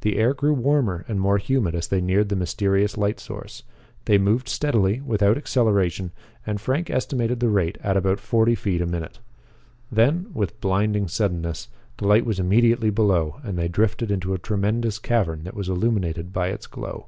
The 0.00 0.16
air 0.16 0.34
grew 0.34 0.52
warmer 0.52 1.04
and 1.06 1.20
more 1.20 1.38
humid 1.38 1.76
as 1.76 1.86
they 1.86 2.00
neared 2.00 2.28
the 2.28 2.34
mysterious 2.34 2.98
light 2.98 3.20
source. 3.20 3.62
They 4.06 4.18
moved 4.18 4.48
steadily, 4.48 5.00
without 5.00 5.36
acceleration, 5.36 6.10
and 6.44 6.60
Frank 6.60 6.90
estimated 6.90 7.38
the 7.38 7.50
rate 7.50 7.78
at 7.80 7.96
about 7.96 8.18
forty 8.18 8.56
feet 8.56 8.80
a 8.80 8.86
minute. 8.86 9.20
Then, 9.88 10.26
with 10.34 10.60
blinding 10.60 11.06
suddenness, 11.06 11.68
the 11.98 12.08
light 12.08 12.26
was 12.26 12.40
immediately 12.40 12.90
below 12.90 13.38
and 13.44 13.56
they 13.56 13.68
drifted 13.68 14.10
into 14.10 14.34
a 14.34 14.38
tremendous 14.38 14.98
cavern 14.98 15.44
that 15.44 15.54
was 15.54 15.68
illuminated 15.68 16.32
by 16.32 16.48
its 16.48 16.66
glow. 16.66 17.06